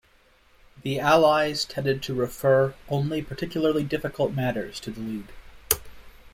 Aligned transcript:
The 0.81 0.99
Allies 0.99 1.63
tended 1.63 2.01
to 2.01 2.15
refer 2.15 2.73
only 2.89 3.21
particularly 3.21 3.83
difficult 3.83 4.33
matters 4.33 4.79
to 4.79 4.89
the 4.89 4.99
League. 4.99 5.31